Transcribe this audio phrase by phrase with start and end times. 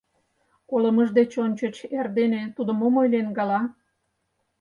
[0.69, 3.61] Колымыж деч ончыч эрдене тудо мом ойлен гала?